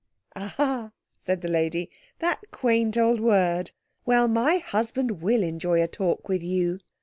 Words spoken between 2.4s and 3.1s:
quaint